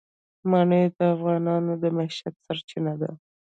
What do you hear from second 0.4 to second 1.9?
منی د افغانانو د